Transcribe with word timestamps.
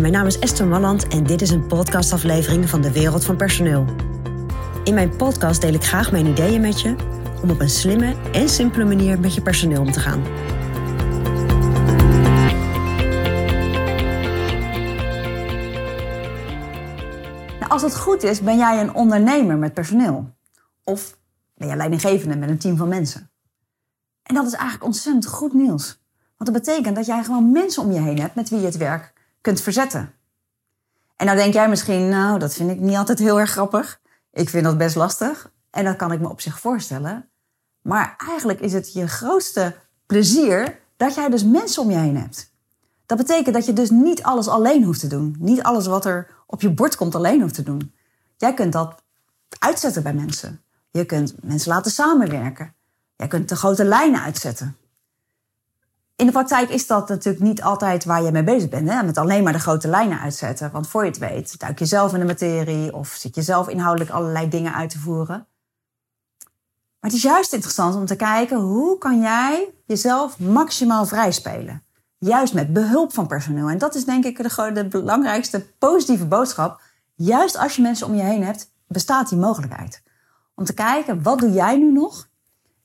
Mijn 0.00 0.12
naam 0.12 0.26
is 0.26 0.38
Esther 0.38 0.66
Malland 0.66 1.08
en 1.08 1.24
dit 1.24 1.42
is 1.42 1.50
een 1.50 1.66
podcastaflevering 1.66 2.68
van 2.68 2.80
de 2.80 2.92
Wereld 2.92 3.24
van 3.24 3.36
Personeel. 3.36 3.84
In 4.84 4.94
mijn 4.94 5.16
podcast 5.16 5.60
deel 5.60 5.72
ik 5.72 5.84
graag 5.84 6.12
mijn 6.12 6.26
ideeën 6.26 6.60
met 6.60 6.80
je 6.80 6.94
om 7.42 7.50
op 7.50 7.60
een 7.60 7.70
slimme 7.70 8.16
en 8.32 8.48
simpele 8.48 8.84
manier 8.84 9.20
met 9.20 9.34
je 9.34 9.42
personeel 9.42 9.80
om 9.80 9.92
te 9.92 10.00
gaan. 10.00 10.22
Als 17.68 17.82
het 17.82 17.96
goed 17.96 18.22
is, 18.22 18.40
ben 18.40 18.56
jij 18.56 18.80
een 18.80 18.94
ondernemer 18.94 19.56
met 19.56 19.74
personeel. 19.74 20.30
Of 20.84 21.18
ben 21.54 21.68
jij 21.68 21.76
leidinggevende 21.76 22.36
met 22.36 22.48
een 22.48 22.58
team 22.58 22.76
van 22.76 22.88
mensen. 22.88 23.30
En 24.22 24.34
dat 24.34 24.46
is 24.46 24.52
eigenlijk 24.52 24.84
ontzettend 24.84 25.26
goed 25.26 25.52
nieuws. 25.52 26.00
Want 26.36 26.52
dat 26.52 26.64
betekent 26.64 26.96
dat 26.96 27.06
jij 27.06 27.24
gewoon 27.24 27.52
mensen 27.52 27.82
om 27.82 27.92
je 27.92 28.00
heen 28.00 28.20
hebt 28.20 28.34
met 28.34 28.48
wie 28.48 28.58
je 28.60 28.66
het 28.66 28.76
werk 28.76 29.12
kunt 29.42 29.60
verzetten. 29.60 30.14
En 31.16 31.26
nou 31.26 31.38
denk 31.38 31.54
jij 31.54 31.68
misschien, 31.68 32.08
nou, 32.08 32.38
dat 32.38 32.54
vind 32.54 32.70
ik 32.70 32.80
niet 32.80 32.96
altijd 32.96 33.18
heel 33.18 33.40
erg 33.40 33.50
grappig. 33.50 34.00
Ik 34.32 34.48
vind 34.48 34.64
dat 34.64 34.78
best 34.78 34.96
lastig. 34.96 35.52
En 35.70 35.84
dat 35.84 35.96
kan 35.96 36.12
ik 36.12 36.20
me 36.20 36.28
op 36.28 36.40
zich 36.40 36.60
voorstellen. 36.60 37.28
Maar 37.82 38.14
eigenlijk 38.28 38.60
is 38.60 38.72
het 38.72 38.92
je 38.92 39.08
grootste 39.08 39.76
plezier 40.06 40.78
dat 40.96 41.14
jij 41.14 41.28
dus 41.28 41.44
mensen 41.44 41.82
om 41.82 41.90
je 41.90 41.96
heen 41.96 42.16
hebt. 42.16 42.52
Dat 43.06 43.18
betekent 43.18 43.54
dat 43.54 43.66
je 43.66 43.72
dus 43.72 43.90
niet 43.90 44.22
alles 44.22 44.48
alleen 44.48 44.84
hoeft 44.84 45.00
te 45.00 45.06
doen. 45.06 45.36
Niet 45.38 45.62
alles 45.62 45.86
wat 45.86 46.04
er 46.04 46.28
op 46.46 46.60
je 46.60 46.70
bord 46.70 46.96
komt 46.96 47.14
alleen 47.14 47.40
hoeft 47.40 47.54
te 47.54 47.62
doen. 47.62 47.94
Jij 48.36 48.54
kunt 48.54 48.72
dat 48.72 49.02
uitzetten 49.58 50.02
bij 50.02 50.14
mensen. 50.14 50.62
Je 50.90 51.04
kunt 51.04 51.34
mensen 51.42 51.72
laten 51.72 51.90
samenwerken. 51.90 52.74
Jij 53.16 53.28
kunt 53.28 53.48
de 53.48 53.56
grote 53.56 53.84
lijnen 53.84 54.22
uitzetten. 54.22 54.76
In 56.16 56.26
de 56.26 56.32
praktijk 56.32 56.70
is 56.70 56.86
dat 56.86 57.08
natuurlijk 57.08 57.44
niet 57.44 57.62
altijd 57.62 58.04
waar 58.04 58.22
je 58.22 58.30
mee 58.30 58.44
bezig 58.44 58.68
bent. 58.68 58.88
Hè? 58.90 59.02
Met 59.02 59.18
alleen 59.18 59.42
maar 59.42 59.52
de 59.52 59.58
grote 59.58 59.88
lijnen 59.88 60.20
uitzetten. 60.20 60.70
Want 60.70 60.88
voor 60.88 61.02
je 61.02 61.10
het 61.10 61.18
weet, 61.18 61.58
duik 61.58 61.78
je 61.78 61.86
zelf 61.86 62.12
in 62.12 62.20
de 62.20 62.26
materie 62.26 62.94
of 62.94 63.08
zit 63.08 63.34
je 63.34 63.42
zelf 63.42 63.68
inhoudelijk 63.68 64.10
allerlei 64.10 64.48
dingen 64.48 64.74
uit 64.74 64.90
te 64.90 64.98
voeren. 64.98 65.46
Maar 67.00 67.10
het 67.10 67.12
is 67.12 67.22
juist 67.22 67.52
interessant 67.52 67.94
om 67.94 68.06
te 68.06 68.16
kijken 68.16 68.58
hoe 68.58 68.98
kan 68.98 69.20
jij 69.20 69.74
jezelf 69.86 70.38
maximaal 70.38 71.06
vrij 71.06 71.32
spelen. 71.32 71.82
Juist 72.18 72.54
met 72.54 72.72
behulp 72.72 73.12
van 73.12 73.26
personeel. 73.26 73.68
En 73.68 73.78
dat 73.78 73.94
is 73.94 74.04
denk 74.04 74.24
ik 74.24 74.36
de, 74.36 74.72
de 74.72 74.88
belangrijkste 74.88 75.66
positieve 75.78 76.26
boodschap. 76.26 76.80
Juist 77.14 77.58
als 77.58 77.76
je 77.76 77.82
mensen 77.82 78.06
om 78.06 78.14
je 78.14 78.22
heen 78.22 78.44
hebt, 78.44 78.70
bestaat 78.86 79.28
die 79.28 79.38
mogelijkheid. 79.38 80.02
Om 80.54 80.64
te 80.64 80.74
kijken, 80.74 81.22
wat 81.22 81.38
doe 81.38 81.52
jij 81.52 81.76
nu 81.76 81.92
nog? 81.92 82.28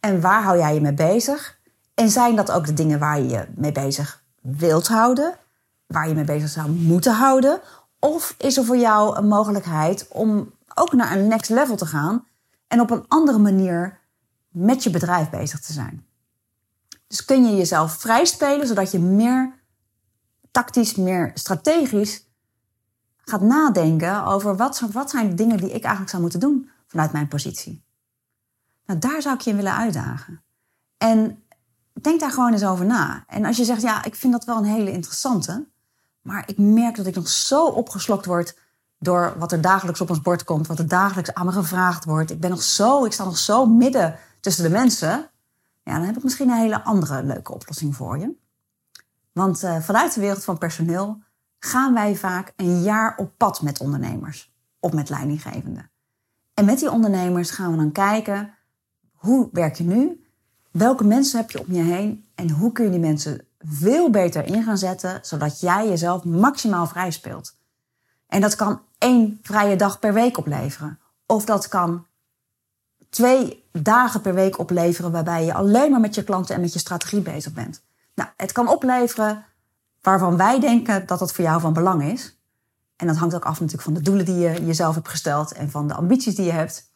En 0.00 0.20
waar 0.20 0.42
hou 0.42 0.58
jij 0.58 0.74
je 0.74 0.80
mee 0.80 0.94
bezig? 0.94 1.58
En 1.94 2.10
zijn 2.10 2.36
dat 2.36 2.50
ook 2.50 2.66
de 2.66 2.74
dingen 2.74 2.98
waar 2.98 3.18
je 3.20 3.28
je 3.28 3.46
mee 3.56 3.72
bezig 3.72 4.24
wilt 4.40 4.88
houden? 4.88 5.38
Waar 5.86 6.08
je 6.08 6.14
mee 6.14 6.24
bezig 6.24 6.48
zou 6.48 6.70
moeten 6.70 7.14
houden? 7.14 7.60
Of 7.98 8.34
is 8.38 8.56
er 8.56 8.64
voor 8.64 8.76
jou 8.76 9.16
een 9.16 9.28
mogelijkheid 9.28 10.08
om 10.08 10.52
ook 10.74 10.92
naar 10.92 11.12
een 11.12 11.28
next 11.28 11.50
level 11.50 11.76
te 11.76 11.86
gaan 11.86 12.26
en 12.66 12.80
op 12.80 12.90
een 12.90 13.04
andere 13.08 13.38
manier 13.38 14.00
met 14.48 14.82
je 14.82 14.90
bedrijf 14.90 15.30
bezig 15.30 15.60
te 15.60 15.72
zijn? 15.72 16.06
Dus 17.06 17.24
kun 17.24 17.44
je 17.44 17.56
jezelf 17.56 17.92
vrijspelen 17.92 18.66
zodat 18.66 18.90
je 18.90 18.98
meer 18.98 19.62
tactisch, 20.50 20.94
meer 20.94 21.30
strategisch 21.34 22.24
gaat 23.24 23.40
nadenken 23.40 24.24
over 24.24 24.56
wat, 24.56 24.80
wat 24.92 25.10
zijn 25.10 25.28
de 25.28 25.34
dingen 25.34 25.56
die 25.56 25.72
ik 25.72 25.82
eigenlijk 25.82 26.10
zou 26.10 26.22
moeten 26.22 26.40
doen 26.40 26.70
vanuit 26.86 27.12
mijn 27.12 27.28
positie. 27.28 27.84
Nou, 28.86 28.98
daar 28.98 29.22
zou 29.22 29.34
ik 29.34 29.40
je 29.40 29.54
willen 29.54 29.74
uitdagen. 29.74 30.42
En 30.98 31.43
denk 32.02 32.20
daar 32.20 32.30
gewoon 32.30 32.52
eens 32.52 32.64
over 32.64 32.86
na. 32.86 33.24
En 33.26 33.44
als 33.44 33.56
je 33.56 33.64
zegt, 33.64 33.82
ja, 33.82 34.04
ik 34.04 34.14
vind 34.14 34.32
dat 34.32 34.44
wel 34.44 34.56
een 34.56 34.64
hele 34.64 34.90
interessante, 34.90 35.66
maar 36.22 36.42
ik 36.46 36.58
merk 36.58 36.96
dat 36.96 37.06
ik 37.06 37.14
nog 37.14 37.28
zo 37.28 37.66
opgeslokt 37.66 38.26
word 38.26 38.58
door 38.98 39.34
wat 39.38 39.52
er 39.52 39.60
dagelijks 39.60 40.00
op 40.00 40.10
ons 40.10 40.20
bord 40.20 40.44
komt, 40.44 40.66
wat 40.66 40.78
er 40.78 40.88
dagelijks 40.88 41.34
aan 41.34 41.46
me 41.46 41.52
gevraagd 41.52 42.04
wordt. 42.04 42.30
Ik 42.30 42.40
ben 42.40 42.50
nog 42.50 42.62
zo, 42.62 43.04
ik 43.04 43.12
sta 43.12 43.24
nog 43.24 43.38
zo 43.38 43.66
midden 43.66 44.18
tussen 44.40 44.64
de 44.64 44.70
mensen. 44.70 45.30
Ja, 45.82 45.96
dan 45.96 46.02
heb 46.06 46.16
ik 46.16 46.22
misschien 46.22 46.48
een 46.48 46.56
hele 46.56 46.82
andere 46.82 47.22
leuke 47.22 47.52
oplossing 47.52 47.96
voor 47.96 48.18
je. 48.18 48.32
Want 49.32 49.62
uh, 49.62 49.80
vanuit 49.80 50.14
de 50.14 50.20
wereld 50.20 50.44
van 50.44 50.58
personeel 50.58 51.22
gaan 51.58 51.94
wij 51.94 52.16
vaak 52.16 52.52
een 52.56 52.82
jaar 52.82 53.16
op 53.16 53.32
pad 53.36 53.62
met 53.62 53.80
ondernemers 53.80 54.52
of 54.80 54.92
met 54.92 55.10
leidinggevenden. 55.10 55.90
En 56.54 56.64
met 56.64 56.78
die 56.78 56.90
ondernemers 56.90 57.50
gaan 57.50 57.70
we 57.70 57.76
dan 57.76 57.92
kijken 57.92 58.54
hoe 59.12 59.48
werk 59.52 59.74
je 59.74 59.84
nu 59.84 60.23
Welke 60.76 61.04
mensen 61.04 61.38
heb 61.38 61.50
je 61.50 61.60
om 61.60 61.74
je 61.74 61.82
heen 61.82 62.26
en 62.34 62.50
hoe 62.50 62.72
kun 62.72 62.84
je 62.84 62.90
die 62.90 63.00
mensen 63.00 63.46
veel 63.58 64.10
beter 64.10 64.46
in 64.46 64.62
gaan 64.62 64.78
zetten, 64.78 65.18
zodat 65.22 65.60
jij 65.60 65.88
jezelf 65.88 66.24
maximaal 66.24 66.86
vrij 66.86 67.10
speelt? 67.10 67.56
En 68.26 68.40
dat 68.40 68.54
kan 68.54 68.80
één 68.98 69.38
vrije 69.42 69.76
dag 69.76 69.98
per 69.98 70.12
week 70.12 70.38
opleveren. 70.38 70.98
Of 71.26 71.44
dat 71.44 71.68
kan 71.68 72.06
twee 73.10 73.64
dagen 73.72 74.20
per 74.20 74.34
week 74.34 74.58
opleveren 74.58 75.12
waarbij 75.12 75.44
je 75.44 75.54
alleen 75.54 75.90
maar 75.90 76.00
met 76.00 76.14
je 76.14 76.24
klanten 76.24 76.54
en 76.54 76.60
met 76.60 76.72
je 76.72 76.78
strategie 76.78 77.20
bezig 77.20 77.52
bent. 77.52 77.82
Nou, 78.14 78.28
het 78.36 78.52
kan 78.52 78.68
opleveren 78.68 79.44
waarvan 80.00 80.36
wij 80.36 80.60
denken 80.60 81.06
dat 81.06 81.18
dat 81.18 81.32
voor 81.32 81.44
jou 81.44 81.60
van 81.60 81.72
belang 81.72 82.02
is. 82.02 82.38
En 82.96 83.06
dat 83.06 83.16
hangt 83.16 83.34
ook 83.34 83.44
af 83.44 83.60
natuurlijk 83.60 83.82
van 83.82 83.94
de 83.94 84.02
doelen 84.02 84.24
die 84.24 84.38
je 84.38 84.66
jezelf 84.66 84.94
hebt 84.94 85.08
gesteld 85.08 85.52
en 85.52 85.70
van 85.70 85.88
de 85.88 85.94
ambities 85.94 86.34
die 86.34 86.44
je 86.44 86.52
hebt. 86.52 86.92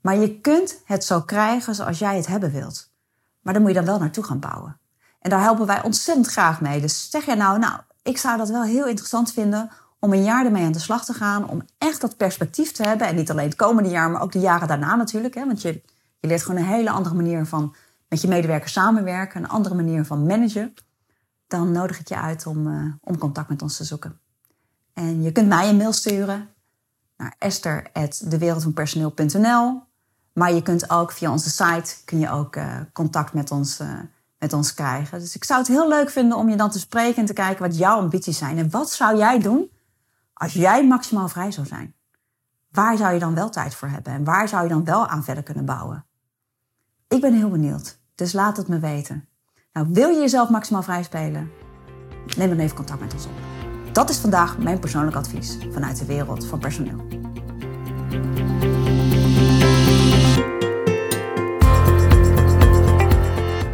Maar 0.00 0.16
je 0.16 0.40
kunt 0.40 0.80
het 0.84 1.04
zo 1.04 1.20
krijgen 1.20 1.74
zoals 1.74 1.98
jij 1.98 2.16
het 2.16 2.26
hebben 2.26 2.52
wilt. 2.52 2.96
Maar 3.40 3.52
dan 3.52 3.62
moet 3.62 3.70
je 3.70 3.76
dan 3.76 3.86
wel 3.86 3.98
naartoe 3.98 4.24
gaan 4.24 4.40
bouwen. 4.40 4.78
En 5.20 5.30
daar 5.30 5.40
helpen 5.40 5.66
wij 5.66 5.82
ontzettend 5.82 6.26
graag 6.26 6.60
mee. 6.60 6.80
Dus 6.80 7.10
zeg 7.10 7.24
jij 7.24 7.34
nou, 7.34 7.58
nou, 7.58 7.80
ik 8.02 8.18
zou 8.18 8.38
dat 8.38 8.48
wel 8.48 8.62
heel 8.62 8.86
interessant 8.86 9.32
vinden 9.32 9.70
om 9.98 10.12
een 10.12 10.24
jaar 10.24 10.44
ermee 10.44 10.64
aan 10.64 10.72
de 10.72 10.78
slag 10.78 11.04
te 11.04 11.12
gaan. 11.12 11.48
Om 11.48 11.62
echt 11.78 12.00
dat 12.00 12.16
perspectief 12.16 12.72
te 12.72 12.82
hebben. 12.82 13.06
En 13.06 13.14
niet 13.14 13.30
alleen 13.30 13.48
het 13.48 13.56
komende 13.56 13.90
jaar, 13.90 14.10
maar 14.10 14.22
ook 14.22 14.32
de 14.32 14.38
jaren 14.38 14.68
daarna 14.68 14.94
natuurlijk. 14.94 15.34
Hè? 15.34 15.46
Want 15.46 15.62
je, 15.62 15.82
je 16.20 16.28
leert 16.28 16.42
gewoon 16.42 16.60
een 16.60 16.66
hele 16.66 16.90
andere 16.90 17.14
manier 17.14 17.46
van 17.46 17.74
met 18.08 18.20
je 18.20 18.28
medewerkers 18.28 18.72
samenwerken. 18.72 19.42
Een 19.42 19.48
andere 19.48 19.74
manier 19.74 20.04
van 20.04 20.26
managen. 20.26 20.74
Dan 21.46 21.72
nodig 21.72 22.00
ik 22.00 22.08
je 22.08 22.16
uit 22.16 22.46
om, 22.46 22.66
uh, 22.66 22.92
om 23.00 23.18
contact 23.18 23.48
met 23.48 23.62
ons 23.62 23.76
te 23.76 23.84
zoeken. 23.84 24.20
En 24.92 25.22
je 25.22 25.32
kunt 25.32 25.48
mij 25.48 25.68
een 25.68 25.76
mail 25.76 25.92
sturen 25.92 26.48
naar 27.16 27.34
esther.dewereldvanpersoneel.nl 27.38 29.87
maar 30.38 30.52
je 30.52 30.62
kunt 30.62 30.90
ook 30.90 31.12
via 31.12 31.30
onze 31.30 31.50
site 31.50 31.94
kun 32.04 32.18
je 32.18 32.30
ook 32.30 32.56
uh, 32.56 32.76
contact 32.92 33.32
met 33.32 33.50
ons, 33.50 33.80
uh, 33.80 33.88
met 34.38 34.52
ons 34.52 34.74
krijgen. 34.74 35.20
Dus 35.20 35.34
ik 35.34 35.44
zou 35.44 35.58
het 35.58 35.68
heel 35.68 35.88
leuk 35.88 36.10
vinden 36.10 36.38
om 36.38 36.48
je 36.48 36.56
dan 36.56 36.70
te 36.70 36.78
spreken 36.78 37.16
en 37.16 37.26
te 37.26 37.32
kijken 37.32 37.62
wat 37.62 37.78
jouw 37.78 37.98
ambities 37.98 38.38
zijn. 38.38 38.58
En 38.58 38.70
wat 38.70 38.90
zou 38.90 39.16
jij 39.16 39.38
doen 39.38 39.70
als 40.32 40.52
jij 40.52 40.86
maximaal 40.86 41.28
vrij 41.28 41.50
zou 41.50 41.66
zijn? 41.66 41.94
Waar 42.70 42.96
zou 42.96 43.12
je 43.12 43.18
dan 43.18 43.34
wel 43.34 43.50
tijd 43.50 43.74
voor 43.74 43.88
hebben? 43.88 44.12
En 44.12 44.24
waar 44.24 44.48
zou 44.48 44.62
je 44.62 44.68
dan 44.68 44.84
wel 44.84 45.06
aan 45.06 45.24
verder 45.24 45.42
kunnen 45.42 45.64
bouwen? 45.64 46.06
Ik 47.08 47.20
ben 47.20 47.34
heel 47.34 47.50
benieuwd, 47.50 47.98
dus 48.14 48.32
laat 48.32 48.56
het 48.56 48.68
me 48.68 48.78
weten. 48.78 49.28
Nou, 49.72 49.86
wil 49.90 50.08
je 50.08 50.20
jezelf 50.20 50.48
maximaal 50.48 50.82
vrij 50.82 51.02
spelen? 51.02 51.50
Neem 52.36 52.48
dan 52.48 52.58
even 52.58 52.76
contact 52.76 53.00
met 53.00 53.14
ons 53.14 53.26
op. 53.26 53.32
Dat 53.92 54.10
is 54.10 54.18
vandaag 54.18 54.58
mijn 54.58 54.78
persoonlijk 54.78 55.16
advies 55.16 55.58
vanuit 55.70 55.98
de 55.98 56.04
wereld 56.04 56.46
van 56.46 56.58
personeel. 56.58 57.06